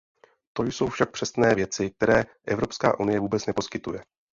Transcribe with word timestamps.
To 0.53 0.63
jsou 0.63 0.87
však 0.87 1.11
přesně 1.11 1.49
věci, 1.55 1.89
které 1.91 2.25
Evropská 2.47 2.99
unie 2.99 3.19
vůbec 3.19 3.45
neposkytuje. 3.45 4.03